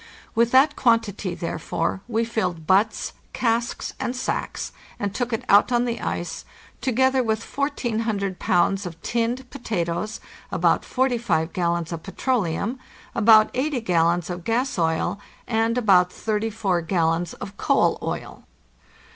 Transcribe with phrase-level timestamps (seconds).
[0.33, 5.85] With that quantity, therefore, we filled butts, casks, and sacks, and took it out on
[5.85, 6.43] the ice,
[6.81, 10.19] together with 1400 pounds of tinned potatoes,
[10.51, 12.79] about 45 gallons of petroleum,
[13.13, 18.45] about 80 gallons of gas oil, and about 34 gallons of coal oil.